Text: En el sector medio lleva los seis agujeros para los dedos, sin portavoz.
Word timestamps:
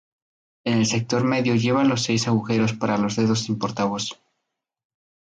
En 0.63 0.79
el 0.79 0.87
sector 0.87 1.23
medio 1.23 1.53
lleva 1.53 1.83
los 1.83 2.01
seis 2.01 2.27
agujeros 2.27 2.73
para 2.73 2.97
los 2.97 3.15
dedos, 3.15 3.41
sin 3.41 3.59
portavoz. 3.59 4.19